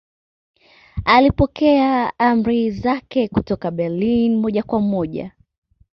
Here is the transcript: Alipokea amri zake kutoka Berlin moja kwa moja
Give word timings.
Alipokea 1.05 2.13
amri 2.19 2.71
zake 2.71 3.27
kutoka 3.27 3.71
Berlin 3.71 4.35
moja 4.35 4.63
kwa 4.63 4.79
moja 4.81 5.31